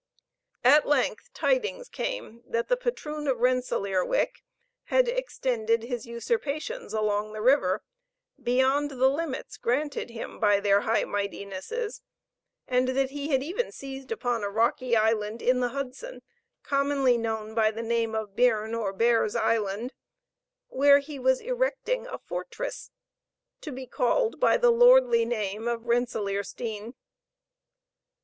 [0.63, 4.41] At length tidings came that the patroon of Rensellaerwick
[4.85, 7.83] had extended his usurpations along the river,
[8.41, 12.01] beyond the limits granted him by their High Mightinesses,
[12.67, 16.23] and that he had even seized upon a rocky island in the Hudson,
[16.63, 19.93] commonly known by the name of Beern or Bear's Island,
[20.69, 22.89] where he was erecting a fortress,
[23.61, 26.95] to be called by the lordly name of Rensellaersteen.